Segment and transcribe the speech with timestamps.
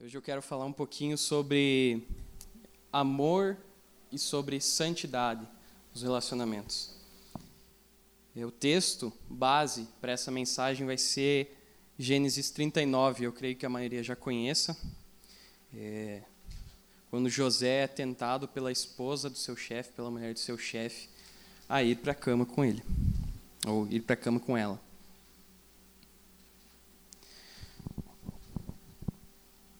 [0.00, 2.06] Hoje eu quero falar um pouquinho sobre
[2.92, 3.56] amor
[4.12, 5.44] e sobre santidade
[5.92, 6.94] nos relacionamentos.
[8.36, 11.52] O texto base para essa mensagem vai ser
[11.98, 14.78] Gênesis 39, eu creio que a maioria já conheça.
[15.74, 16.22] É,
[17.10, 21.08] quando José é tentado pela esposa do seu chefe, pela mulher do seu chefe,
[21.68, 22.84] a ir para a cama com ele,
[23.66, 24.80] ou ir para a cama com ela.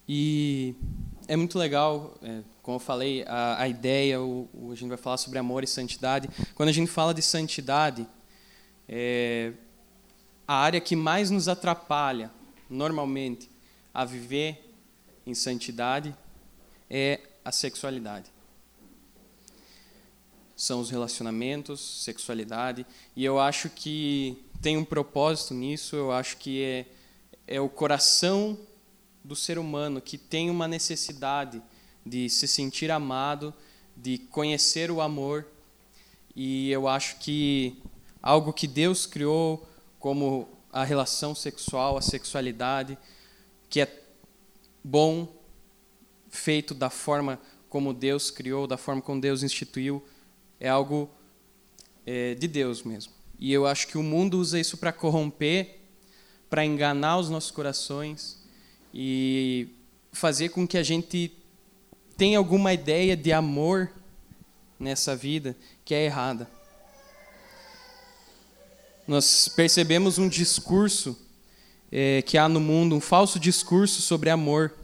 [0.08, 0.74] E
[1.26, 4.96] é muito legal, é, como eu falei, a, a ideia, o, o, a gente vai
[4.96, 6.30] falar sobre amor e santidade.
[6.54, 8.08] Quando a gente fala de santidade,
[8.88, 9.52] é,
[10.46, 12.32] a área que mais nos atrapalha,
[12.70, 13.50] normalmente,
[13.92, 14.74] a viver
[15.26, 16.16] em santidade
[16.88, 18.30] é a sexualidade.
[20.56, 26.62] São os relacionamentos, sexualidade, e eu acho que tem um propósito nisso, eu acho que
[26.62, 26.86] é,
[27.46, 28.58] é o coração
[29.28, 31.62] do ser humano que tem uma necessidade
[32.04, 33.52] de se sentir amado,
[33.94, 35.46] de conhecer o amor.
[36.34, 37.76] E eu acho que
[38.22, 42.96] algo que Deus criou como a relação sexual, a sexualidade,
[43.68, 44.02] que é
[44.82, 45.28] bom,
[46.30, 47.38] feito da forma
[47.68, 50.02] como Deus criou, da forma como Deus instituiu,
[50.58, 51.10] é algo
[52.06, 53.12] é, de Deus mesmo.
[53.38, 55.80] E eu acho que o mundo usa isso para corromper,
[56.48, 58.37] para enganar os nossos corações,
[58.92, 59.68] e
[60.12, 61.32] fazer com que a gente
[62.16, 63.90] tenha alguma ideia de amor
[64.78, 66.48] nessa vida que é errada.
[69.06, 71.16] Nós percebemos um discurso
[71.90, 74.74] é, que há no mundo, um falso discurso sobre amor.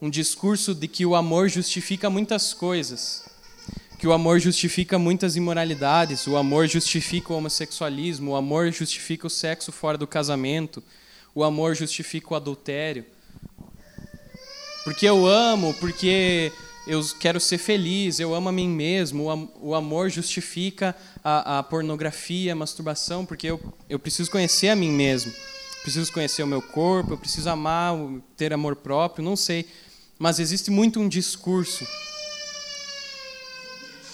[0.00, 3.28] Um discurso de que o amor justifica muitas coisas,
[3.98, 9.30] que o amor justifica muitas imoralidades, o amor justifica o homossexualismo, o amor justifica o
[9.30, 10.82] sexo fora do casamento,
[11.38, 13.06] o amor justifica o adultério.
[14.82, 16.52] Porque eu amo, porque
[16.84, 19.52] eu quero ser feliz, eu amo a mim mesmo.
[19.60, 24.90] O amor justifica a, a pornografia, a masturbação, porque eu, eu preciso conhecer a mim
[24.90, 25.32] mesmo.
[25.82, 27.94] Preciso conhecer o meu corpo, eu preciso amar,
[28.36, 29.64] ter amor próprio, não sei.
[30.18, 31.86] Mas existe muito um discurso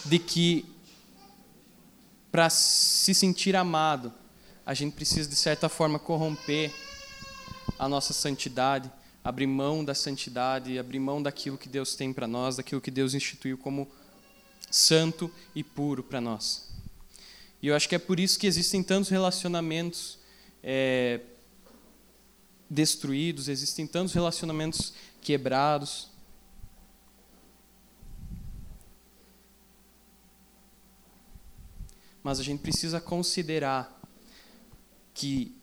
[0.04, 0.66] de que
[2.30, 4.12] para se sentir amado,
[4.66, 6.70] a gente precisa, de certa forma, corromper
[7.78, 8.90] a nossa santidade,
[9.22, 13.14] abrir mão da santidade, abrir mão daquilo que Deus tem para nós, daquilo que Deus
[13.14, 13.88] instituiu como
[14.70, 16.68] santo e puro para nós.
[17.62, 20.18] E eu acho que é por isso que existem tantos relacionamentos
[20.62, 21.20] é,
[22.68, 24.92] destruídos, existem tantos relacionamentos
[25.22, 26.10] quebrados.
[32.22, 34.00] Mas a gente precisa considerar
[35.14, 35.54] que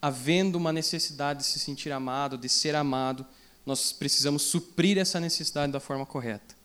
[0.00, 3.26] havendo uma necessidade de se sentir amado, de ser amado,
[3.66, 6.56] nós precisamos suprir essa necessidade da forma correta.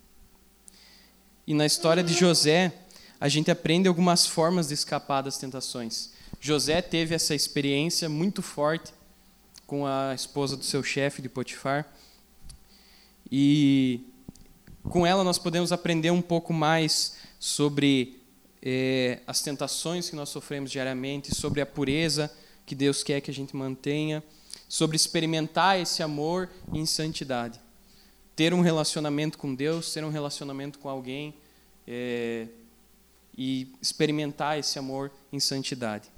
[1.45, 2.71] E na história de José,
[3.19, 6.11] a gente aprende algumas formas de escapar das tentações.
[6.39, 8.93] José teve essa experiência muito forte
[9.65, 11.85] com a esposa do seu chefe de Potifar.
[13.31, 14.01] E
[14.83, 18.21] com ela nós podemos aprender um pouco mais sobre
[18.61, 22.31] eh, as tentações que nós sofremos diariamente, sobre a pureza
[22.65, 24.23] que Deus quer que a gente mantenha,
[24.67, 27.59] sobre experimentar esse amor em santidade.
[28.35, 31.35] Ter um relacionamento com Deus, ter um relacionamento com alguém
[31.87, 32.47] é,
[33.37, 36.09] e experimentar esse amor em santidade.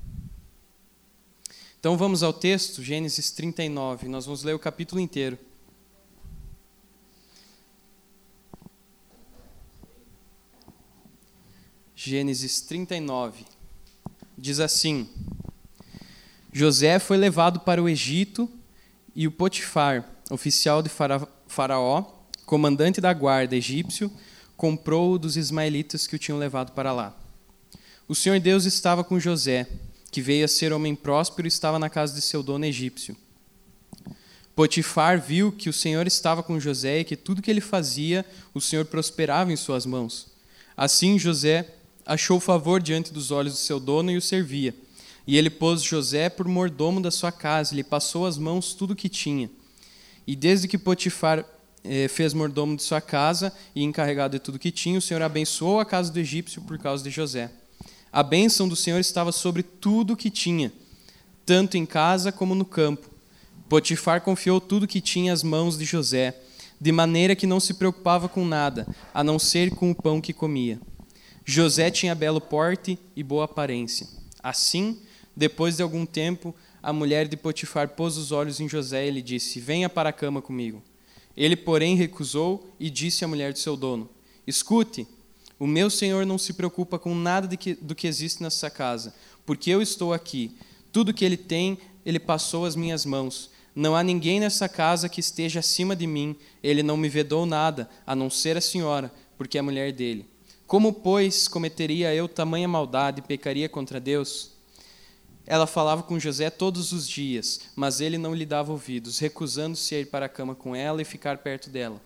[1.80, 4.08] Então vamos ao texto, Gênesis 39.
[4.08, 5.38] Nós vamos ler o capítulo inteiro.
[11.96, 13.46] Gênesis 39.
[14.38, 15.10] Diz assim:
[16.58, 18.50] José foi levado para o Egito
[19.14, 20.90] e o Potifar, oficial de
[21.48, 22.06] Faraó,
[22.46, 24.10] comandante da guarda egípcio,
[24.56, 27.14] comprou-o dos ismaelitas que o tinham levado para lá.
[28.08, 29.68] O Senhor Deus estava com José,
[30.10, 33.18] que veio a ser homem próspero e estava na casa de seu dono egípcio.
[34.56, 38.62] Potifar viu que o Senhor estava com José e que tudo que ele fazia, o
[38.62, 40.28] Senhor prosperava em suas mãos.
[40.78, 41.68] Assim José
[42.06, 44.74] achou favor diante dos olhos do seu dono e o servia.
[45.28, 48.96] E ele pôs José por mordomo da sua casa, lhe passou as mãos tudo o
[48.96, 49.50] que tinha.
[50.28, 51.46] E desde que Potifar
[51.84, 55.80] eh, fez mordomo de sua casa e encarregado de tudo que tinha, o Senhor abençoou
[55.80, 57.52] a casa do egípcio por causa de José.
[58.12, 60.72] A bênção do Senhor estava sobre tudo o que tinha,
[61.46, 63.10] tanto em casa como no campo.
[63.68, 66.40] Potifar confiou tudo o que tinha às mãos de José,
[66.80, 70.34] de maneira que não se preocupava com nada, a não ser com o pão que
[70.34, 70.80] comia.
[71.44, 74.08] José tinha belo porte e boa aparência.
[74.42, 75.00] Assim,
[75.36, 79.22] depois de algum tempo, a mulher de Potifar pôs os olhos em José e lhe
[79.22, 80.82] disse: Venha para a cama comigo.
[81.36, 84.10] Ele, porém, recusou e disse à mulher de seu dono:
[84.48, 85.08] Escute,
[85.60, 89.14] o meu senhor não se preocupa com nada que, do que existe nessa casa,
[89.46, 90.56] porque eu estou aqui.
[90.92, 93.50] Tudo que ele tem, ele passou às minhas mãos.
[93.76, 96.38] Não há ninguém nessa casa que esteja acima de mim.
[96.64, 100.26] Ele não me vedou nada, a não ser a senhora, porque é mulher dele.
[100.66, 104.55] Como, pois, cometeria eu tamanha maldade e pecaria contra Deus?
[105.48, 110.00] Ela falava com José todos os dias, mas ele não lhe dava ouvidos, recusando-se a
[110.00, 112.02] ir para a cama com ela e ficar perto dela.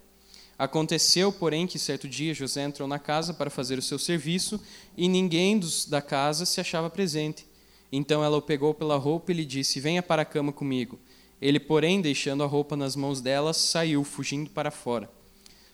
[0.57, 4.59] Aconteceu, porém, que certo dia José entrou na casa para fazer o seu serviço
[4.97, 7.45] e ninguém dos, da casa se achava presente.
[7.89, 10.99] Então ela o pegou pela roupa e lhe disse: Venha para a cama comigo.
[11.41, 15.09] Ele, porém, deixando a roupa nas mãos dela, saiu, fugindo para fora.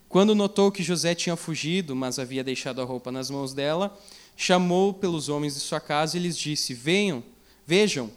[0.08, 3.98] Quando notou que José tinha fugido, mas havia deixado a roupa nas mãos dela,
[4.38, 7.24] chamou pelos homens de sua casa e lhes disse: Venham,
[7.66, 8.12] vejam,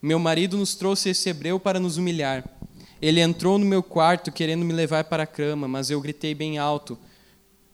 [0.00, 2.48] meu marido nos trouxe esse hebreu para nos humilhar.
[3.00, 6.58] Ele entrou no meu quarto querendo me levar para a cama, mas eu gritei bem
[6.58, 6.98] alto.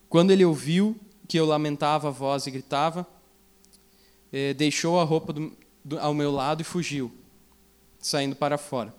[0.08, 0.96] Quando ele ouviu
[1.26, 3.06] que eu lamentava a voz e gritava,
[4.32, 5.52] eh, deixou a roupa do,
[5.84, 7.12] do, ao meu lado e fugiu,
[7.98, 8.94] saindo para fora.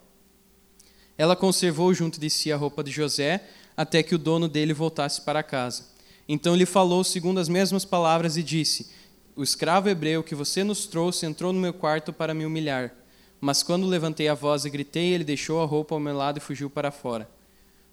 [1.16, 3.42] Ela conservou junto de si a roupa de José
[3.76, 5.84] até que o dono dele voltasse para casa.
[6.28, 8.90] Então lhe falou segundo as mesmas palavras e disse:
[9.36, 12.94] O escravo hebreu que você nos trouxe entrou no meu quarto para me humilhar.
[13.38, 16.40] Mas quando levantei a voz e gritei, ele deixou a roupa ao meu lado e
[16.40, 17.28] fugiu para fora.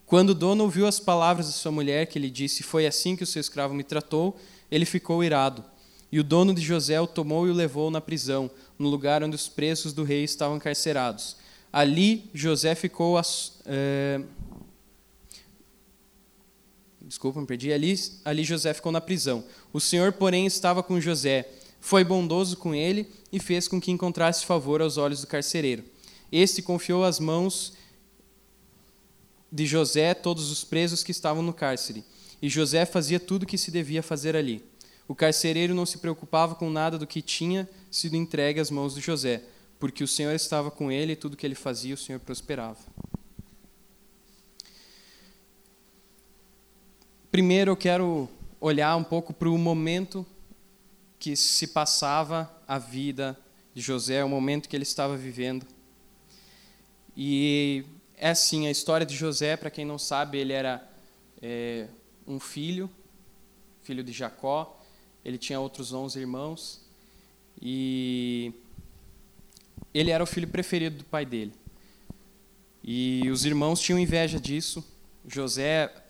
[0.06, 3.24] Quando o dono ouviu as palavras de sua mulher, que lhe disse: Foi assim que
[3.24, 4.38] o seu escravo me tratou,
[4.72, 5.66] ele ficou irado.
[6.10, 8.50] E o dono de José o tomou e o levou na prisão,
[8.80, 11.36] no lugar onde os presos do rei estavam encarcerados.
[11.74, 13.20] Ali José ficou.
[13.66, 14.22] É...
[17.04, 17.72] Desculpa, me perdi.
[17.72, 19.44] Ali, ali José ficou na prisão.
[19.72, 21.48] O Senhor, porém, estava com José
[21.84, 25.84] foi bondoso com ele e fez com que encontrasse favor aos olhos do carcereiro.
[26.32, 27.74] Este confiou às mãos
[29.52, 32.06] de José todos os presos que estavam no cárcere,
[32.42, 34.64] e José fazia tudo o que se devia fazer ali.
[35.10, 39.02] O carcereiro não se preocupava com nada do que tinha sido entregue às mãos de
[39.02, 39.44] José,
[39.78, 42.80] porque o Senhor estava com ele e tudo que ele fazia, o Senhor prosperava.
[47.34, 48.30] Primeiro eu quero
[48.62, 50.24] olhar um pouco para o momento
[51.18, 53.36] que se passava a vida
[53.74, 55.66] de José, o momento que ele estava vivendo.
[57.18, 57.86] E
[58.18, 60.88] é assim, a história de José, para quem não sabe, ele era
[61.42, 61.88] é,
[62.28, 62.88] um filho,
[63.82, 64.80] filho de Jacó,
[65.26, 66.82] ele tinha outros onze irmãos,
[67.60, 68.54] e
[69.92, 71.54] ele era o filho preferido do pai dele.
[72.84, 74.86] E os irmãos tinham inveja disso.
[75.28, 76.03] José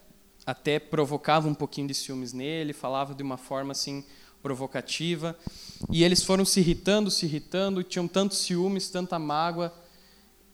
[0.46, 4.04] até provocava um pouquinho de ciúmes nele, falava de uma forma assim
[4.42, 5.38] provocativa.
[5.90, 9.74] E eles foram se irritando, se irritando, tinham tantos ciúmes, tanta mágoa,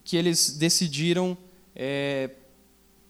[0.04, 1.38] que eles decidiram
[1.76, 2.30] é,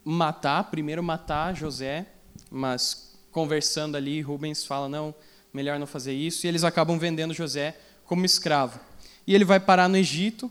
[0.03, 2.07] matar, primeiro matar José,
[2.49, 5.13] mas conversando ali, Rubens fala: não,
[5.53, 8.79] melhor não fazer isso, e eles acabam vendendo José como escravo.
[9.27, 10.49] E ele vai parar no Egito,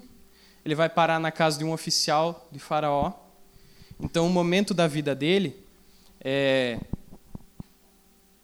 [0.65, 3.13] ele vai parar na casa de um oficial de Faraó.
[3.99, 5.68] Então, o momento da vida dele
[6.21, 6.79] é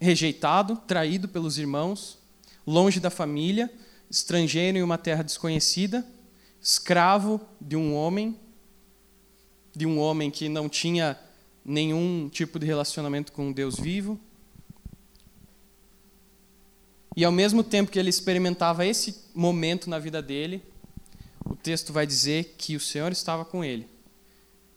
[0.01, 2.19] rejeitado, traído pelos irmãos,
[2.67, 3.73] longe da família,
[4.11, 6.07] estrangeiro em uma terra desconhecida,
[6.61, 8.39] escravo de um homem,
[9.75, 11.19] de um homem que não tinha
[11.65, 14.21] nenhum tipo de relacionamento com Deus vivo.
[17.17, 20.63] E ao mesmo tempo que ele experimentava esse momento na vida dele,
[21.45, 23.89] o texto vai dizer que o Senhor estava com ele.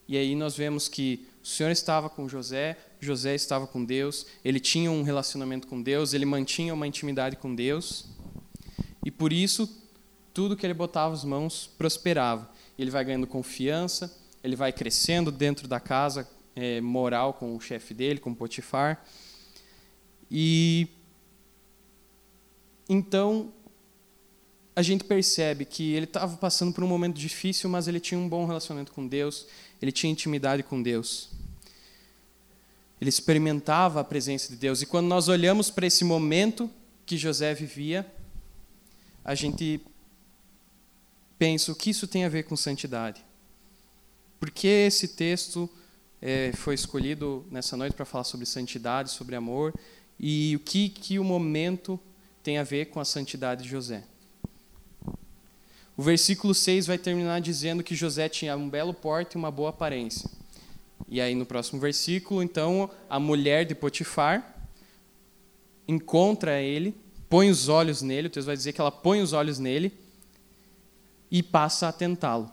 [0.07, 4.59] E aí nós vemos que o Senhor estava com José, José estava com Deus, ele
[4.59, 8.05] tinha um relacionamento com Deus, ele mantinha uma intimidade com Deus.
[9.05, 9.69] E por isso,
[10.33, 12.49] tudo que ele botava as mãos prosperava.
[12.77, 17.93] Ele vai ganhando confiança, ele vai crescendo dentro da casa é, moral com o chefe
[17.93, 19.03] dele, com Potifar.
[20.29, 20.87] E
[22.89, 23.51] então
[24.75, 28.29] a gente percebe que ele estava passando por um momento difícil, mas ele tinha um
[28.29, 29.47] bom relacionamento com Deus,
[29.81, 31.31] ele tinha intimidade com Deus.
[32.99, 34.81] Ele experimentava a presença de Deus.
[34.81, 36.69] E quando nós olhamos para esse momento
[37.05, 38.05] que José vivia,
[39.23, 39.79] a gente
[41.37, 43.23] pensa o que isso tem a ver com santidade.
[44.39, 45.69] Por que esse texto
[46.21, 49.73] é, foi escolhido nessa noite para falar sobre santidade, sobre amor,
[50.19, 51.99] e o que, que o momento
[52.41, 54.03] tem a ver com a santidade de José?
[55.95, 59.69] O versículo 6 vai terminar dizendo que José tinha um belo porte e uma boa
[59.69, 60.29] aparência.
[61.07, 64.55] E aí no próximo versículo, então, a mulher de Potifar
[65.87, 66.93] encontra ele,
[67.29, 69.93] põe os olhos nele, o texto vai dizer que ela põe os olhos nele,
[71.31, 72.51] e passa a tentá-lo.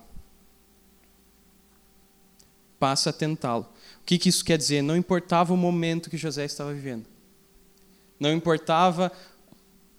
[2.78, 3.66] Passa a tentá-lo.
[4.02, 4.82] O que, que isso quer dizer?
[4.82, 7.06] Não importava o momento que José estava vivendo.
[8.20, 9.10] Não importava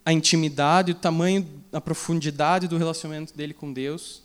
[0.05, 4.21] a intimidade, o tamanho, a profundidade do relacionamento dele com Deus.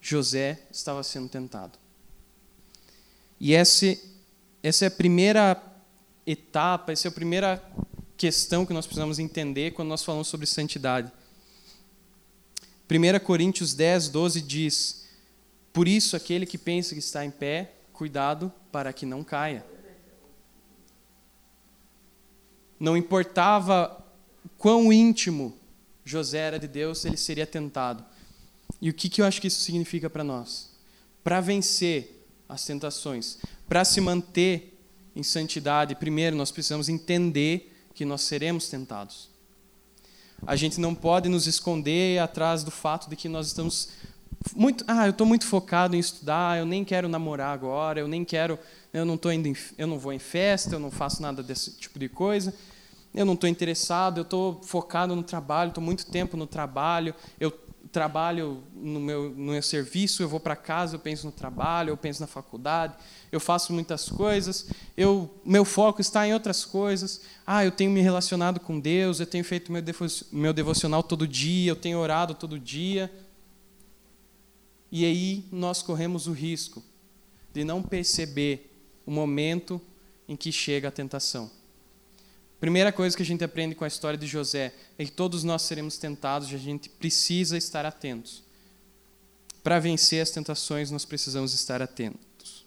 [0.00, 1.83] José estava sendo tentado.
[3.38, 3.96] E essa,
[4.62, 5.60] essa é a primeira
[6.26, 7.62] etapa, essa é a primeira
[8.16, 11.12] questão que nós precisamos entender quando nós falamos sobre santidade.
[12.90, 15.06] 1 Coríntios 10, 12 diz:
[15.72, 19.64] Por isso, aquele que pensa que está em pé, cuidado para que não caia.
[22.78, 24.04] Não importava
[24.58, 25.56] quão íntimo
[26.04, 28.04] José era de Deus, ele seria tentado.
[28.80, 30.70] E o que, que eu acho que isso significa para nós?
[31.22, 32.13] Para vencer
[32.48, 34.78] as tentações, para se manter
[35.16, 39.30] em santidade, primeiro nós precisamos entender que nós seremos tentados.
[40.46, 43.88] A gente não pode nos esconder atrás do fato de que nós estamos
[44.54, 48.24] muito, ah, eu estou muito focado em estudar, eu nem quero namorar agora, eu nem
[48.24, 48.58] quero,
[48.92, 51.72] eu não tô indo, em, eu não vou em festa, eu não faço nada desse
[51.72, 52.54] tipo de coisa,
[53.14, 57.50] eu não estou interessado, eu estou focado no trabalho, estou muito tempo no trabalho, eu
[57.94, 61.96] trabalho no meu, no meu serviço, eu vou para casa, eu penso no trabalho, eu
[61.96, 62.96] penso na faculdade,
[63.30, 67.20] eu faço muitas coisas, eu, meu foco está em outras coisas.
[67.46, 69.82] Ah, eu tenho me relacionado com Deus, eu tenho feito meu,
[70.32, 73.08] meu devocional todo dia, eu tenho orado todo dia.
[74.90, 76.82] E aí nós corremos o risco
[77.52, 79.80] de não perceber o momento
[80.26, 81.48] em que chega a tentação.
[82.64, 85.60] Primeira coisa que a gente aprende com a história de José é que todos nós
[85.60, 88.42] seremos tentados e a gente precisa estar atentos.
[89.62, 92.64] Para vencer as tentações, nós precisamos estar atentos.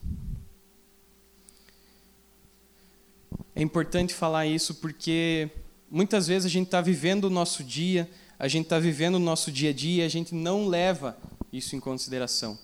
[3.55, 5.49] É importante falar isso porque
[5.89, 9.51] muitas vezes a gente está vivendo o nosso dia, a gente está vivendo o nosso
[9.51, 11.17] dia a dia e a gente não leva
[11.51, 12.55] isso em consideração.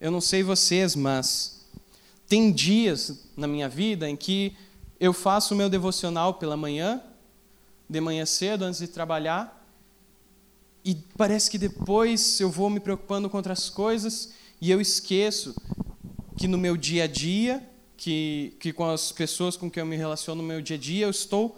[0.00, 1.66] Eu não sei vocês, mas
[2.26, 4.56] tem dias na minha vida em que
[4.98, 7.02] eu faço o meu devocional pela manhã,
[7.88, 9.64] de manhã cedo, antes de trabalhar,
[10.84, 15.54] e parece que depois eu vou me preocupando com outras coisas e eu esqueço
[16.36, 19.96] que no meu dia a dia, que, que com as pessoas com quem eu me
[19.96, 21.56] relaciono no meu dia a dia, eu estou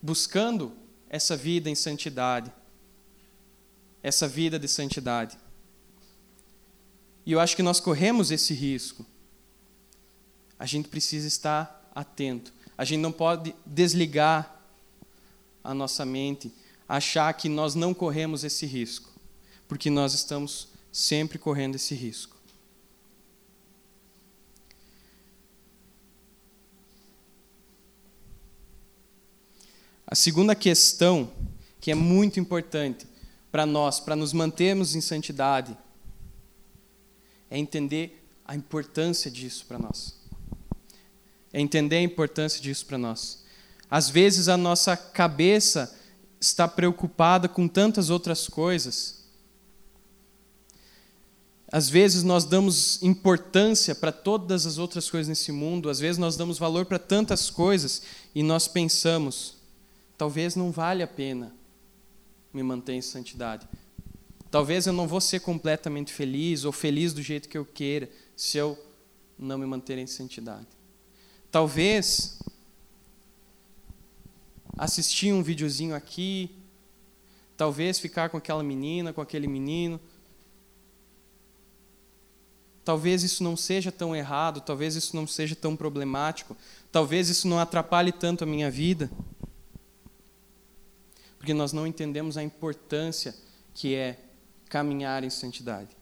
[0.00, 0.72] buscando
[1.08, 2.52] essa vida em santidade,
[4.02, 5.36] essa vida de santidade.
[7.26, 9.04] E eu acho que nós corremos esse risco.
[10.58, 12.52] A gente precisa estar atento.
[12.76, 14.60] A gente não pode desligar
[15.62, 16.52] a nossa mente,
[16.88, 19.10] achar que nós não corremos esse risco,
[19.68, 22.36] porque nós estamos sempre correndo esse risco.
[30.06, 31.30] A segunda questão,
[31.80, 33.06] que é muito importante
[33.52, 35.76] para nós, para nos mantermos em santidade,
[37.48, 40.19] é entender a importância disso para nós
[41.52, 43.44] é entender a importância disso para nós.
[43.90, 45.96] Às vezes a nossa cabeça
[46.40, 49.20] está preocupada com tantas outras coisas.
[51.72, 56.36] Às vezes nós damos importância para todas as outras coisas nesse mundo, às vezes nós
[56.36, 58.02] damos valor para tantas coisas
[58.34, 59.56] e nós pensamos,
[60.18, 61.54] talvez não vale a pena
[62.52, 63.68] me manter em santidade.
[64.50, 68.58] Talvez eu não vou ser completamente feliz ou feliz do jeito que eu queira se
[68.58, 68.76] eu
[69.38, 70.66] não me manter em santidade.
[71.50, 72.38] Talvez
[74.78, 76.50] assistir um videozinho aqui,
[77.56, 80.00] talvez ficar com aquela menina, com aquele menino.
[82.84, 86.56] Talvez isso não seja tão errado, talvez isso não seja tão problemático,
[86.90, 89.10] talvez isso não atrapalhe tanto a minha vida.
[91.36, 93.34] Porque nós não entendemos a importância
[93.74, 94.18] que é
[94.68, 95.99] caminhar em santidade.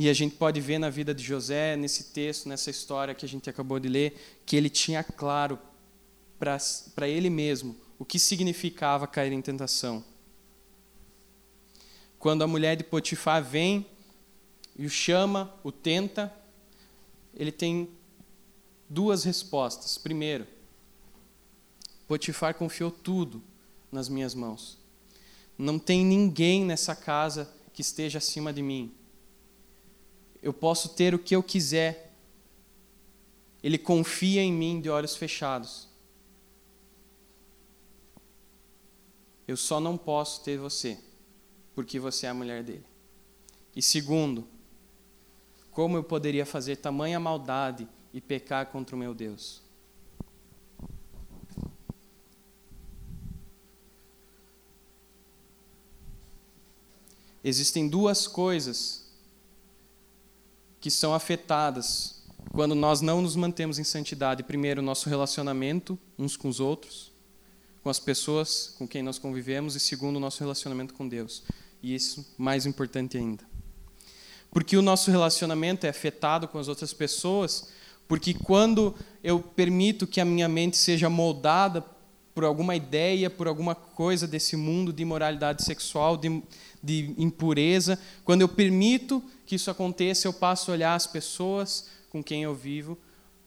[0.00, 3.28] E a gente pode ver na vida de José, nesse texto, nessa história que a
[3.28, 5.58] gente acabou de ler, que ele tinha claro
[6.38, 10.02] para ele mesmo o que significava cair em tentação.
[12.18, 13.84] Quando a mulher de Potifar vem
[14.74, 16.34] e o chama, o tenta,
[17.34, 17.90] ele tem
[18.88, 19.98] duas respostas.
[19.98, 20.46] Primeiro,
[22.08, 23.42] Potifar confiou tudo
[23.92, 24.78] nas minhas mãos.
[25.58, 28.94] Não tem ninguém nessa casa que esteja acima de mim
[30.42, 32.14] eu posso ter o que eu quiser.
[33.62, 35.88] Ele confia em mim de olhos fechados.
[39.46, 40.98] Eu só não posso ter você,
[41.74, 42.86] porque você é a mulher dele.
[43.74, 44.46] E segundo,
[45.70, 49.62] como eu poderia fazer tamanha maldade e pecar contra o meu Deus?
[57.42, 59.09] Existem duas coisas
[60.80, 62.20] que são afetadas
[62.52, 64.42] quando nós não nos mantemos em santidade.
[64.42, 67.12] Primeiro, nosso relacionamento uns com os outros,
[67.82, 71.42] com as pessoas com quem nós convivemos, e segundo, nosso relacionamento com Deus.
[71.82, 73.44] E isso mais importante ainda.
[74.50, 77.68] Porque o nosso relacionamento é afetado com as outras pessoas,
[78.08, 81.84] porque quando eu permito que a minha mente seja moldada
[82.34, 86.42] por alguma ideia, por alguma coisa desse mundo de imoralidade sexual, de,
[86.82, 92.22] de impureza, quando eu permito que isso aconteça, eu passo a olhar as pessoas com
[92.22, 92.96] quem eu vivo,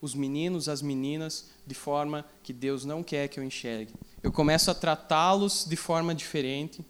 [0.01, 3.93] os meninos, as meninas, de forma que Deus não quer que eu enxergue.
[4.21, 6.85] Eu começo a tratá-los de forma diferente,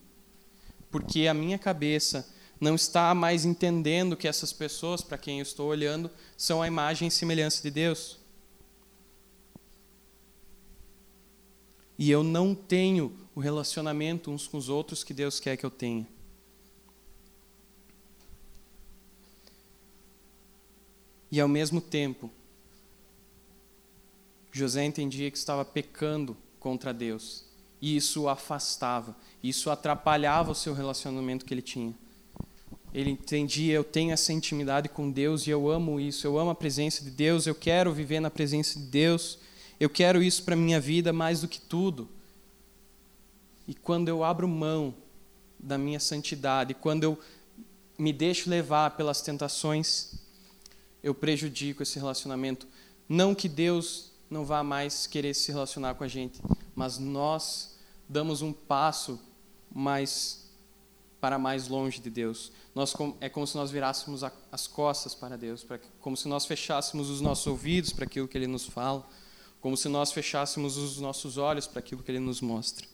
[0.90, 2.28] porque a minha cabeça
[2.60, 7.08] não está mais entendendo que essas pessoas para quem eu estou olhando são a imagem
[7.08, 8.18] e semelhança de Deus.
[12.00, 15.70] E eu não tenho o relacionamento uns com os outros que Deus quer que eu
[15.70, 16.08] tenha.
[21.34, 22.30] E ao mesmo tempo,
[24.52, 27.44] José entendia que estava pecando contra Deus.
[27.82, 31.96] E isso o afastava, isso atrapalhava o seu relacionamento que ele tinha.
[32.94, 36.56] Ele entendia, eu tenho essa intimidade com Deus e eu amo isso, eu amo a
[36.56, 39.40] presença de Deus, eu quero viver na presença de Deus,
[39.80, 42.08] eu quero isso para minha vida mais do que tudo.
[43.68, 44.94] E quando eu abro mão
[45.58, 47.18] da minha santidade, quando eu
[47.98, 50.22] me deixo levar pelas tentações,
[51.04, 52.66] eu prejudico esse relacionamento.
[53.08, 56.42] Não que Deus não vá mais querer se relacionar com a gente,
[56.74, 59.20] mas nós damos um passo
[59.72, 60.50] mais
[61.20, 62.52] para mais longe de Deus.
[62.76, 65.66] Nós, é como se nós virássemos as costas para Deus,
[66.02, 69.08] como se nós fechássemos os nossos ouvidos para aquilo que Ele nos fala,
[69.62, 72.86] como se nós fechássemos os nossos olhos para aquilo que Ele nos mostra.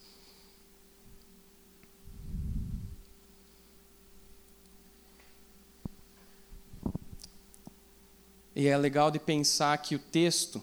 [8.60, 10.62] E é legal de pensar que o texto,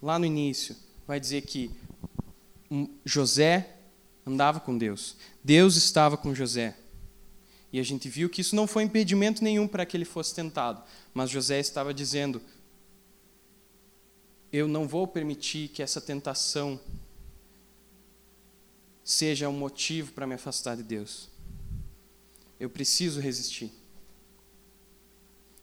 [0.00, 1.72] lá no início, vai dizer que
[3.04, 3.78] José
[4.24, 6.76] andava com Deus, Deus estava com José.
[7.72, 10.84] E a gente viu que isso não foi impedimento nenhum para que ele fosse tentado,
[11.12, 12.40] mas José estava dizendo:
[14.52, 16.78] Eu não vou permitir que essa tentação
[19.02, 21.28] seja um motivo para me afastar de Deus.
[22.60, 23.72] Eu preciso resistir.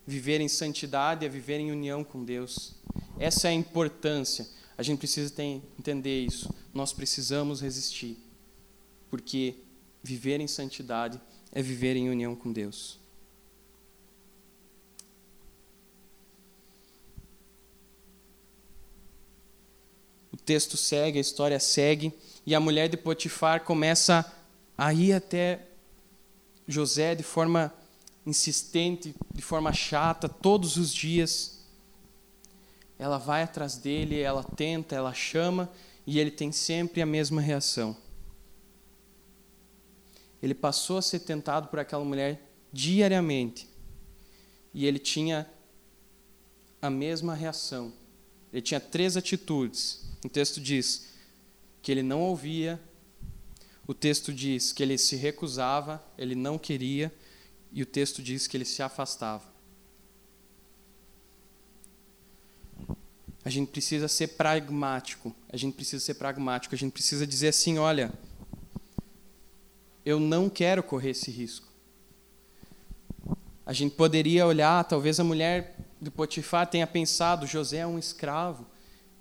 [0.06, 2.76] Viver em santidade é viver em união com Deus.
[3.18, 4.48] Essa é a importância.
[4.78, 6.54] A gente precisa ter, entender isso.
[6.74, 8.18] Nós precisamos resistir.
[9.10, 9.56] Porque
[10.04, 13.00] viver em santidade é viver em união com Deus.
[20.32, 22.12] O texto segue, a história segue,
[22.46, 24.30] e a mulher de Potifar começa
[24.78, 25.68] a ir até
[26.68, 27.74] José de forma
[28.26, 31.60] insistente, de forma chata, todos os dias.
[32.98, 35.70] Ela vai atrás dele, ela tenta, ela chama,
[36.06, 37.96] e ele tem sempre a mesma reação.
[40.42, 43.70] Ele passou a ser tentado por aquela mulher diariamente.
[44.74, 45.50] E ele tinha
[46.82, 47.94] a mesma reação.
[48.52, 50.06] Ele tinha três atitudes.
[50.24, 51.08] O texto diz
[51.82, 52.80] que ele não ouvia,
[53.86, 57.14] o texto diz que ele se recusava, ele não queria,
[57.74, 59.52] e o texto diz que ele se afastava.
[63.44, 65.36] A gente precisa ser pragmático.
[65.50, 66.76] A gente precisa ser pragmático.
[66.76, 68.14] A gente precisa dizer assim: olha,
[70.06, 71.68] eu não quero correr esse risco.
[73.66, 78.68] A gente poderia olhar, talvez a mulher do Potifar tenha pensado: José é um escravo,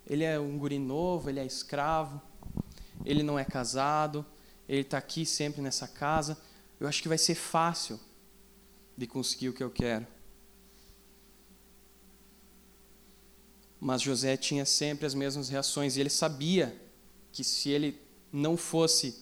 [0.07, 2.21] ele é um guri novo, ele é escravo,
[3.05, 4.25] ele não é casado,
[4.69, 6.39] ele está aqui sempre nessa casa.
[6.79, 7.99] Eu acho que vai ser fácil
[8.97, 10.07] de conseguir o que eu quero.
[13.81, 16.81] Mas José tinha sempre as mesmas reações e ele sabia
[17.33, 18.01] que se ele
[18.33, 19.17] não fosse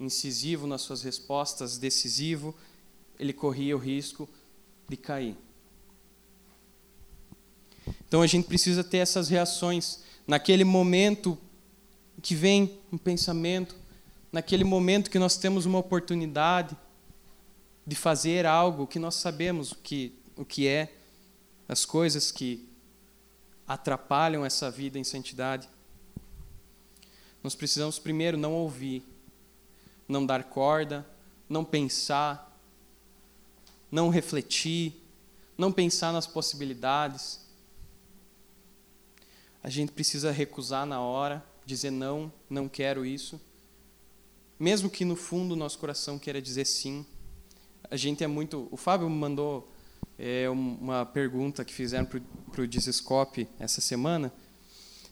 [0.00, 2.54] incisivo nas suas respostas, decisivo,
[3.18, 4.28] ele corria o risco
[4.88, 5.36] de cair.
[8.08, 11.38] Então a gente precisa ter essas reações naquele momento
[12.20, 13.76] que vem um pensamento,
[14.30, 16.76] naquele momento que nós temos uma oportunidade
[17.86, 20.94] de fazer algo que nós sabemos o que, o que é,
[21.68, 22.68] as coisas que
[23.66, 25.68] atrapalham essa vida em santidade.
[27.42, 29.04] Nós precisamos primeiro não ouvir,
[30.06, 31.06] não dar corda,
[31.48, 32.56] não pensar,
[33.90, 34.94] não refletir,
[35.56, 37.40] não pensar nas possibilidades.
[39.62, 43.40] A gente precisa recusar na hora, dizer não, não quero isso.
[44.58, 47.04] Mesmo que no fundo nosso coração queira dizer sim.
[47.92, 48.68] A gente é muito.
[48.70, 49.70] O Fábio mandou
[50.18, 54.32] é, uma pergunta que fizeram para o Dizescope essa semana.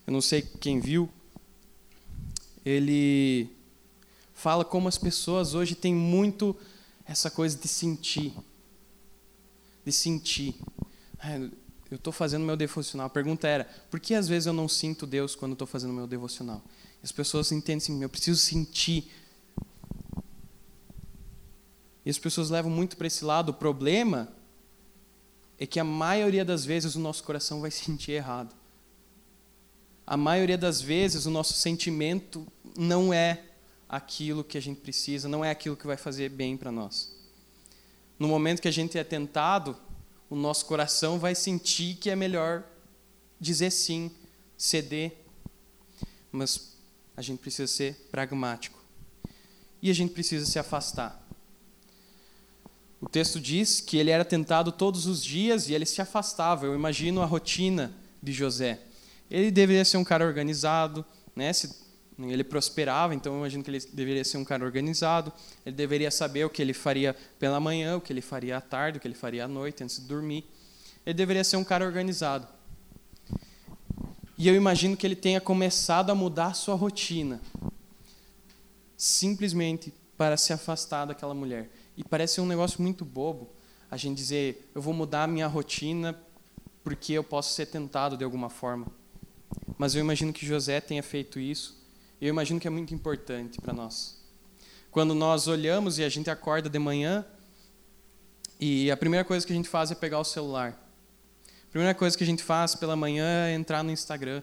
[0.06, 1.10] Eu não sei quem viu.
[2.64, 3.50] Ele
[4.32, 6.56] fala como as pessoas hoje têm muito
[7.04, 8.32] essa coisa de sentir.
[9.84, 10.54] De sentir.
[11.90, 13.08] Eu estou fazendo meu devocional.
[13.08, 16.06] A pergunta era: por que às vezes eu não sinto Deus quando estou fazendo meu
[16.06, 16.64] devocional?
[17.02, 19.06] As pessoas entendem assim: eu preciso sentir.
[22.04, 23.50] E as pessoas levam muito para esse lado.
[23.50, 24.28] O problema
[25.58, 28.54] é que a maioria das vezes o nosso coração vai sentir errado.
[30.06, 33.44] A maioria das vezes o nosso sentimento não é
[33.88, 37.14] aquilo que a gente precisa, não é aquilo que vai fazer bem para nós.
[38.18, 39.76] No momento que a gente é tentado,
[40.28, 42.64] o nosso coração vai sentir que é melhor
[43.40, 44.10] dizer sim,
[44.56, 45.12] ceder.
[46.30, 46.76] Mas
[47.16, 48.78] a gente precisa ser pragmático.
[49.82, 51.19] E a gente precisa se afastar.
[53.00, 56.66] O texto diz que ele era tentado todos os dias e ele se afastava.
[56.66, 58.80] Eu imagino a rotina de José.
[59.30, 61.52] Ele deveria ser um cara organizado, né?
[61.52, 61.80] Se
[62.18, 65.32] ele prosperava, então eu imagino que ele deveria ser um cara organizado.
[65.64, 68.98] Ele deveria saber o que ele faria pela manhã, o que ele faria à tarde,
[68.98, 70.44] o que ele faria à noite antes de dormir.
[71.06, 72.46] Ele deveria ser um cara organizado.
[74.36, 77.40] E eu imagino que ele tenha começado a mudar a sua rotina,
[78.96, 81.70] simplesmente para se afastar daquela mulher.
[82.00, 83.50] E parece um negócio muito bobo
[83.90, 86.18] a gente dizer, eu vou mudar a minha rotina
[86.82, 88.86] porque eu posso ser tentado de alguma forma.
[89.76, 91.78] Mas eu imagino que José tenha feito isso,
[92.18, 94.18] e eu imagino que é muito importante para nós.
[94.90, 97.22] Quando nós olhamos e a gente acorda de manhã,
[98.58, 100.82] e a primeira coisa que a gente faz é pegar o celular.
[101.68, 104.42] A primeira coisa que a gente faz pela manhã é entrar no Instagram,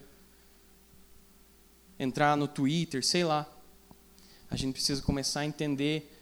[1.98, 3.52] entrar no Twitter, sei lá.
[4.48, 6.13] A gente precisa começar a entender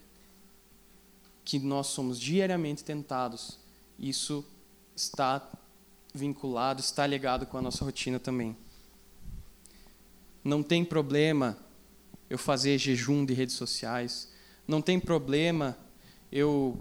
[1.46, 3.60] que nós somos diariamente tentados.
[3.98, 4.44] Isso
[4.96, 5.48] está
[6.14, 8.58] vinculado, está ligado com a nossa rotina também.
[10.44, 11.58] Não tem problema
[12.30, 14.32] eu fazer jejum de redes sociais.
[14.68, 15.78] Não tem problema
[16.32, 16.78] eu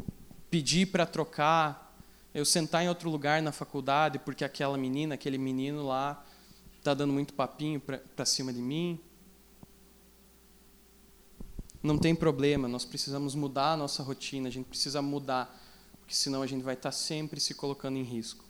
[0.51, 1.95] pedir para trocar,
[2.33, 6.25] eu sentar em outro lugar na faculdade porque aquela menina, aquele menino lá
[6.79, 8.99] está dando muito papinho para cima de mim.
[11.85, 15.55] Não tem problema, nós precisamos mudar a nossa rotina, a gente precisa mudar,
[16.01, 18.43] porque senão a gente vai estar sempre se colocando em risco.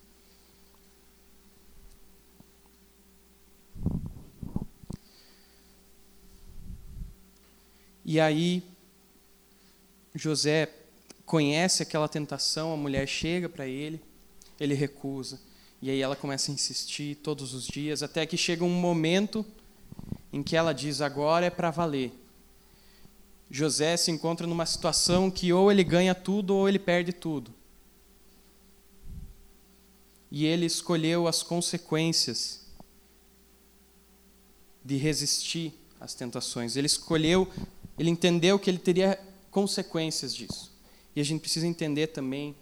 [8.04, 8.62] E aí,
[10.14, 10.72] José
[11.26, 14.00] conhece aquela tentação, a mulher chega para ele,
[14.60, 15.40] ele recusa.
[15.82, 19.44] E aí ela começa a insistir todos os dias, até que chega um momento
[20.32, 22.23] em que ela diz: agora é para valer.
[23.54, 27.54] José se encontra numa situação que ou ele ganha tudo ou ele perde tudo.
[30.28, 32.66] E ele escolheu as consequências
[34.84, 36.74] de resistir às tentações.
[36.74, 37.48] Ele escolheu,
[37.96, 39.20] ele entendeu que ele teria
[39.52, 40.72] consequências disso.
[41.14, 42.56] E a gente precisa entender também,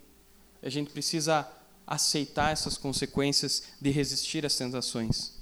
[0.63, 1.51] a gente precisa
[1.87, 5.33] aceitar essas consequências de resistir às tentações.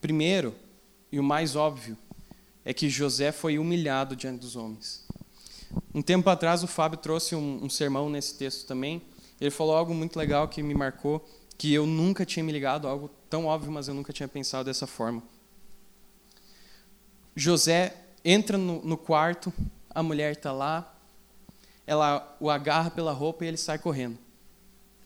[0.00, 0.54] Primeiro,
[1.10, 1.98] e o mais óbvio,
[2.68, 5.02] é que José foi humilhado diante dos homens.
[5.94, 9.00] Um tempo atrás, o Fábio trouxe um, um sermão nesse texto também.
[9.40, 11.26] Ele falou algo muito legal que me marcou,
[11.56, 14.86] que eu nunca tinha me ligado, algo tão óbvio, mas eu nunca tinha pensado dessa
[14.86, 15.22] forma.
[17.34, 19.50] José entra no, no quarto,
[19.88, 20.94] a mulher está lá,
[21.86, 24.18] ela o agarra pela roupa e ele sai correndo.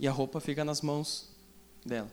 [0.00, 1.30] E a roupa fica nas mãos
[1.86, 2.10] dela.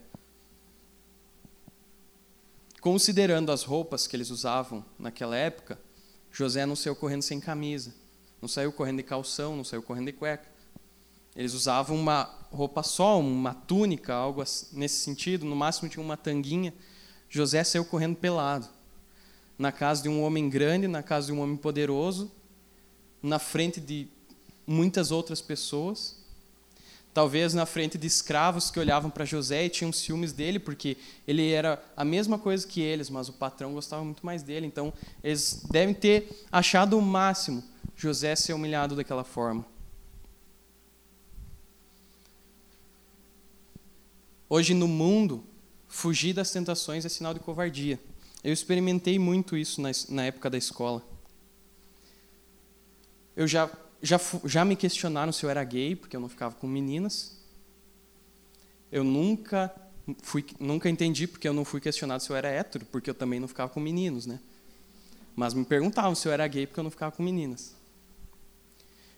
[2.81, 5.77] Considerando as roupas que eles usavam naquela época,
[6.31, 7.93] José não saiu correndo sem camisa,
[8.41, 10.47] não saiu correndo de calção, não saiu correndo de cueca.
[11.35, 16.73] Eles usavam uma roupa só, uma túnica, algo nesse sentido, no máximo tinha uma tanguinha.
[17.29, 18.67] José saiu correndo pelado,
[19.57, 22.31] na casa de um homem grande, na casa de um homem poderoso,
[23.21, 24.07] na frente de
[24.65, 26.18] muitas outras pessoas
[27.19, 30.95] talvez na frente de escravos que olhavam para José e tinham ciúmes dele, porque
[31.27, 34.65] ele era a mesma coisa que eles, mas o patrão gostava muito mais dele.
[34.65, 37.62] Então, eles devem ter achado o máximo
[37.93, 39.65] José ser humilhado daquela forma.
[44.47, 45.43] Hoje no mundo,
[45.89, 47.99] fugir das tentações é sinal de covardia.
[48.41, 51.03] Eu experimentei muito isso na, na época da escola.
[53.36, 53.69] Eu já
[54.01, 57.38] já, já me questionaram se eu era gay, porque eu não ficava com meninas.
[58.91, 59.73] Eu nunca
[60.23, 63.39] fui, nunca entendi porque eu não fui questionado se eu era hétero, porque eu também
[63.39, 64.39] não ficava com meninos, né?
[65.35, 67.75] Mas me perguntavam se eu era gay porque eu não ficava com meninas.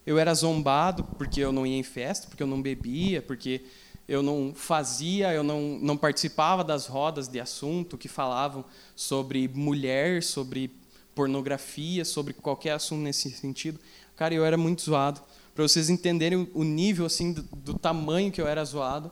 [0.06, 3.64] eu era zombado porque eu não ia em festa, porque eu não bebia, porque
[4.08, 8.66] eu não fazia, eu não, não participava das rodas de assunto que falavam
[8.96, 10.72] sobre mulher, sobre
[11.16, 13.80] pornografia, sobre qualquer assunto nesse sentido.
[14.16, 15.22] Cara, eu era muito zoado.
[15.54, 19.12] Para vocês entenderem o nível assim do, do tamanho que eu era zoado,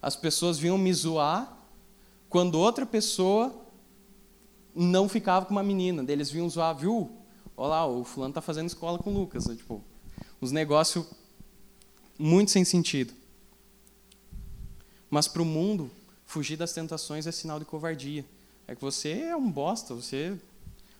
[0.00, 1.56] as pessoas vinham me zoar
[2.28, 3.54] quando outra pessoa
[4.74, 6.04] não ficava com uma menina.
[6.10, 7.10] Eles vinham zoar, viu?
[7.56, 9.46] Olha lá, o fulano está fazendo escola com o Lucas.
[9.46, 9.56] Né?
[9.56, 9.82] Tipo,
[10.40, 11.06] uns negócios
[12.18, 13.12] muito sem sentido.
[15.10, 15.90] Mas para o mundo,
[16.26, 18.24] fugir das tentações é sinal de covardia.
[18.66, 20.38] É que você é um bosta, você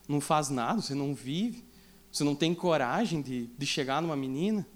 [0.08, 1.62] não faz nada, você não vive,
[2.18, 4.66] você não tem coragem de, de chegar numa menina.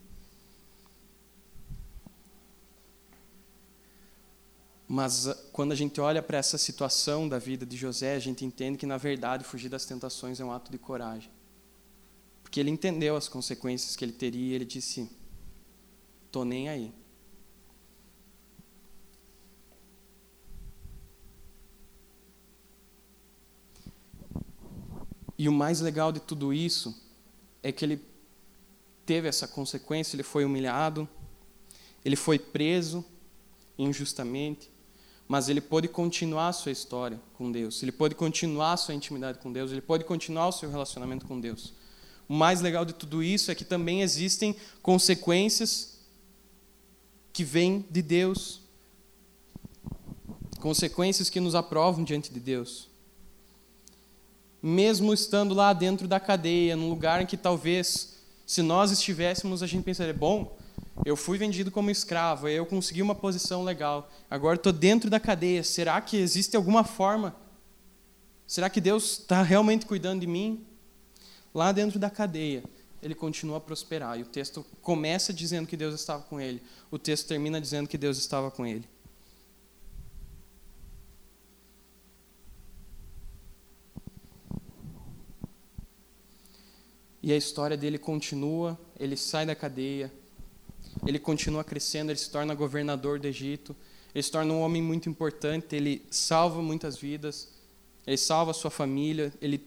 [4.86, 8.44] Mas ah, quando a gente olha para essa situação da vida de José, a gente
[8.44, 11.32] entende que, na verdade, fugir das tentações é um ato de coragem.
[12.44, 15.10] Porque ele entendeu as consequências que ele teria e ele disse:
[16.30, 16.94] Tô nem aí.
[25.36, 27.01] E o mais legal de tudo isso
[27.62, 28.00] é que ele
[29.06, 31.08] teve essa consequência, ele foi humilhado,
[32.04, 33.04] ele foi preso
[33.78, 34.70] injustamente,
[35.26, 39.38] mas ele pôde continuar a sua história com Deus, ele pôde continuar a sua intimidade
[39.38, 41.72] com Deus, ele pôde continuar o seu relacionamento com Deus.
[42.28, 46.00] O mais legal de tudo isso é que também existem consequências
[47.32, 48.60] que vêm de Deus,
[50.60, 52.91] consequências que nos aprovam diante de Deus
[54.62, 59.66] mesmo estando lá dentro da cadeia, num lugar em que talvez, se nós estivéssemos, a
[59.66, 60.56] gente pensaria: bom,
[61.04, 65.64] eu fui vendido como escravo, eu consegui uma posição legal, agora estou dentro da cadeia,
[65.64, 67.34] será que existe alguma forma?
[68.46, 70.64] Será que Deus está realmente cuidando de mim?
[71.54, 72.62] Lá dentro da cadeia,
[73.02, 74.18] ele continua a prosperar.
[74.18, 77.98] E o texto começa dizendo que Deus estava com ele, o texto termina dizendo que
[77.98, 78.86] Deus estava com ele.
[87.22, 90.12] E a história dele continua, ele sai da cadeia,
[91.06, 93.76] ele continua crescendo, ele se torna governador do Egito,
[94.14, 97.48] ele se torna um homem muito importante, ele salva muitas vidas,
[98.06, 99.64] ele salva a sua família, ele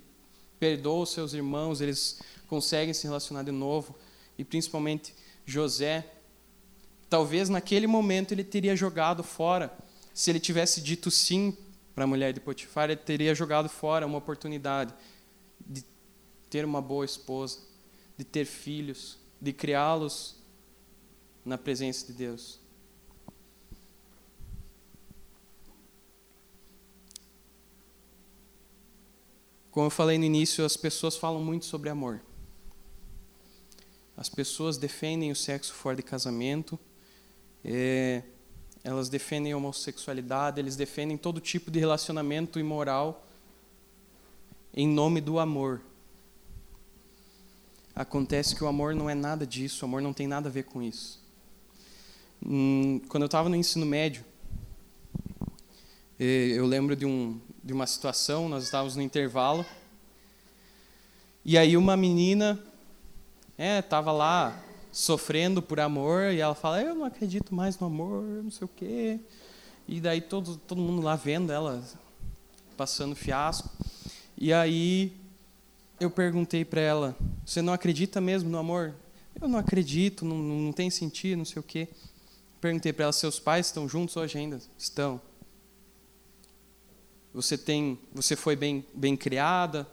[0.59, 3.95] perdoa os seus irmãos, eles conseguem se relacionar de novo,
[4.37, 5.15] e principalmente
[5.45, 6.05] José,
[7.09, 9.75] talvez naquele momento ele teria jogado fora,
[10.13, 11.57] se ele tivesse dito sim
[11.93, 14.93] para a mulher de Potifar, ele teria jogado fora uma oportunidade
[15.65, 15.83] de
[16.55, 17.59] ter uma boa esposa,
[18.17, 20.37] de ter filhos, de criá-los
[21.43, 22.61] na presença de Deus.
[29.69, 32.21] Como eu falei no início, as pessoas falam muito sobre amor.
[34.15, 36.79] As pessoas defendem o sexo fora de casamento,
[37.65, 38.23] é,
[38.81, 43.27] elas defendem a homossexualidade, eles defendem todo tipo de relacionamento imoral
[44.73, 45.81] em nome do amor.
[47.95, 50.63] Acontece que o amor não é nada disso, o amor não tem nada a ver
[50.63, 51.23] com isso.
[52.45, 54.25] Hum, quando eu estava no ensino médio,
[56.19, 59.65] eh, eu lembro de, um, de uma situação, nós estávamos no intervalo,
[61.45, 62.59] e aí uma menina
[63.57, 68.23] estava é, lá sofrendo por amor, e ela fala, eu não acredito mais no amor,
[68.43, 69.19] não sei o quê.
[69.87, 71.81] E daí todo, todo mundo lá vendo ela
[72.75, 73.69] passando fiasco.
[74.37, 75.15] E aí
[75.99, 78.93] eu perguntei para ela: Você não acredita mesmo no amor?
[79.39, 81.87] Eu não acredito, não, não tem sentido, não sei o quê.
[82.61, 84.59] Perguntei para ela: Seus pais estão juntos hoje ainda?
[84.77, 85.21] Estão.
[87.33, 89.87] Você tem, você foi bem, bem criada?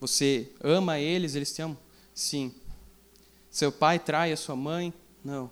[0.00, 1.34] Você ama eles?
[1.36, 1.78] Eles te amam?
[2.12, 2.52] Sim.
[3.48, 4.92] Seu pai trai a sua mãe?
[5.24, 5.50] Não.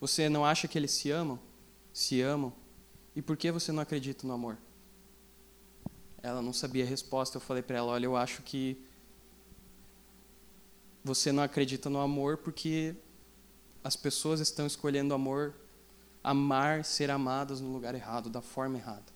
[0.00, 1.38] Você não acha que eles se amam?
[1.92, 2.52] Se amam.
[3.14, 4.56] E por que você não acredita no amor?
[6.26, 7.36] Ela não sabia a resposta.
[7.36, 8.76] Eu falei para ela: Olha, eu acho que
[11.04, 12.96] você não acredita no amor porque
[13.84, 15.54] as pessoas estão escolhendo amor,
[16.24, 19.14] amar, ser amadas no lugar errado, da forma errada.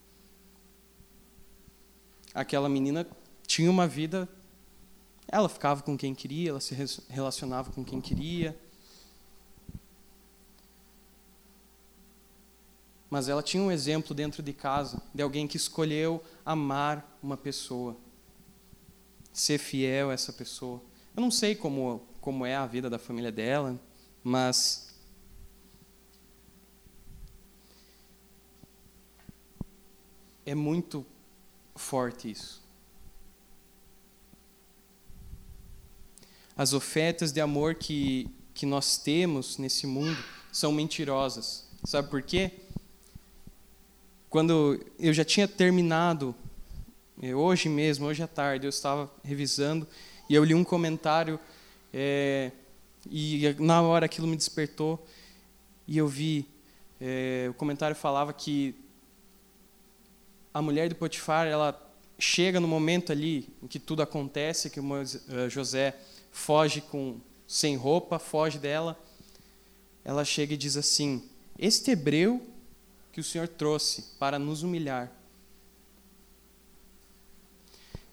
[2.32, 3.04] Aquela menina
[3.44, 4.28] tinha uma vida,
[5.26, 6.76] ela ficava com quem queria, ela se
[7.08, 8.56] relacionava com quem queria
[13.10, 17.96] mas ela tinha um exemplo dentro de casa de alguém que escolheu amar uma pessoa,
[19.32, 20.80] ser fiel a essa pessoa.
[21.14, 23.78] Eu não sei como, como é a vida da família dela,
[24.22, 24.94] mas
[30.46, 31.04] é muito
[31.74, 32.60] forte isso.
[36.60, 41.66] as ofertas de amor que, que nós temos nesse mundo são mentirosas.
[41.84, 42.52] Sabe por quê?
[44.30, 46.32] Quando eu já tinha terminado,
[47.20, 49.84] eh, hoje mesmo, hoje à tarde, eu estava revisando
[50.28, 51.36] e eu li um comentário
[51.92, 52.52] é,
[53.10, 55.04] e na hora aquilo me despertou
[55.84, 56.46] e eu vi,
[57.00, 58.72] é, o comentário falava que
[60.54, 64.80] a mulher de Potifar, ela chega no momento ali em que tudo acontece, que
[65.48, 65.96] José
[66.30, 68.96] foge com sem roupa, foge dela,
[70.04, 72.40] ela chega e diz assim: Este hebreu
[73.12, 75.10] que o Senhor trouxe para nos humilhar.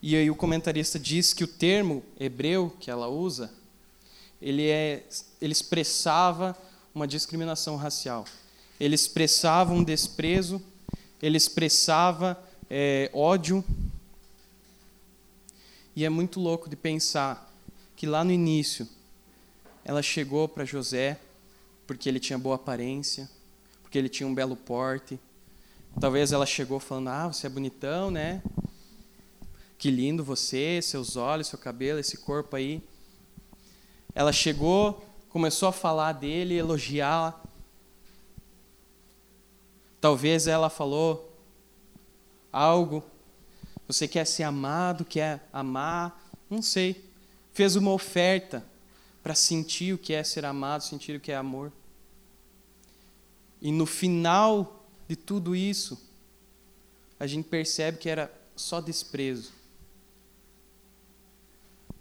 [0.01, 3.51] E aí o comentarista diz que o termo hebreu que ela usa,
[4.41, 5.03] ele, é,
[5.41, 6.55] ele expressava
[6.93, 8.25] uma discriminação racial.
[8.79, 10.61] Ele expressava um desprezo,
[11.21, 13.63] ele expressava é, ódio.
[15.95, 17.51] E é muito louco de pensar
[17.95, 18.87] que lá no início
[19.83, 21.19] ela chegou para José
[21.87, 23.29] porque ele tinha boa aparência,
[23.87, 25.17] porque ele tinha um belo porte.
[25.97, 28.43] Talvez ela chegou falando: "Ah, você é bonitão, né?
[29.77, 32.83] Que lindo você, seus olhos, seu cabelo, esse corpo aí".
[34.13, 37.41] Ela chegou, começou a falar dele, elogiar.
[40.01, 41.33] Talvez ela falou
[42.51, 43.01] algo.
[43.87, 47.09] Você quer ser amado, quer amar, não sei.
[47.53, 48.65] Fez uma oferta
[49.23, 51.71] para sentir o que é ser amado, sentir o que é amor.
[53.61, 55.99] E no final de tudo isso,
[57.19, 59.51] a gente percebe que era só desprezo.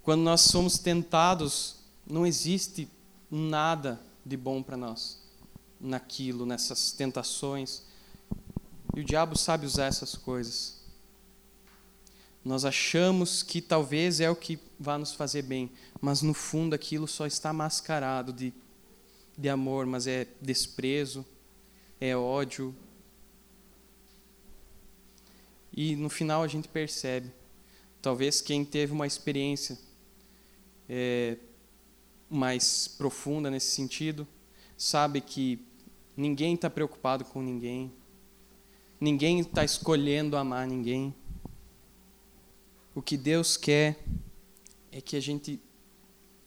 [0.03, 2.89] Quando nós somos tentados, não existe
[3.29, 5.19] nada de bom para nós
[5.79, 7.83] naquilo, nessas tentações.
[8.95, 10.77] E o diabo sabe usar essas coisas.
[12.43, 17.07] Nós achamos que talvez é o que vai nos fazer bem, mas no fundo aquilo
[17.07, 18.53] só está mascarado de,
[19.37, 21.25] de amor, mas é desprezo,
[21.99, 22.75] é ódio.
[25.71, 27.31] E no final a gente percebe,
[28.01, 29.77] talvez quem teve uma experiência
[30.89, 31.37] é,
[32.29, 34.27] mais profunda nesse sentido,
[34.75, 35.59] sabe que
[36.15, 37.91] ninguém está preocupado com ninguém,
[38.99, 41.13] ninguém está escolhendo amar ninguém.
[42.95, 43.99] O que Deus quer
[44.91, 45.61] é que a gente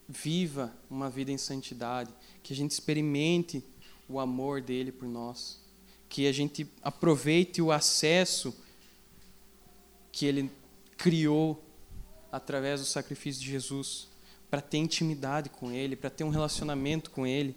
[0.08, 3.64] viva uma vida em santidade, que a gente experimente
[4.10, 5.60] o amor dele por nós,
[6.08, 8.54] que a gente aproveite o acesso
[10.10, 10.50] que ele
[10.96, 11.62] criou
[12.32, 14.08] através do sacrifício de Jesus
[14.50, 17.54] para ter intimidade com ele, para ter um relacionamento com ele.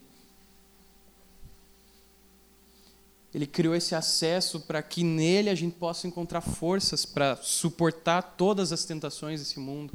[3.33, 8.71] Ele criou esse acesso para que nele a gente possa encontrar forças para suportar todas
[8.71, 9.91] as tentações desse mundo,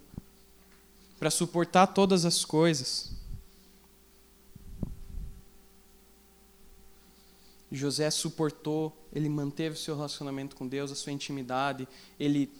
[1.20, 3.17] para suportar todas as coisas.
[7.70, 11.86] José suportou, ele manteve o seu relacionamento com Deus, a sua intimidade,
[12.18, 12.50] ele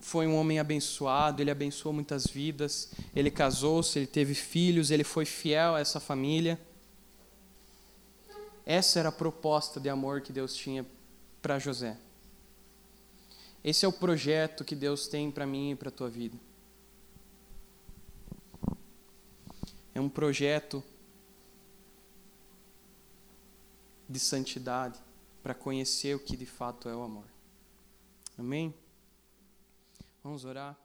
[0.00, 5.24] foi um homem abençoado, ele abençoou muitas vidas, ele casou-se, ele teve filhos, ele foi
[5.24, 6.58] fiel a essa família.
[8.64, 10.86] Essa era a proposta de amor que Deus tinha
[11.42, 11.96] para José.
[13.62, 16.36] Esse é o projeto que Deus tem para mim e para a tua vida.
[19.94, 20.82] É um projeto
[24.10, 25.00] de santidade
[25.42, 27.26] para conhecer o que de fato é o amor.
[28.36, 28.74] Amém?
[30.22, 30.76] Vamos orar.